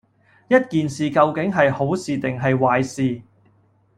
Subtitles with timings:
[0.47, 3.21] 一件事究竟係好事定係壞事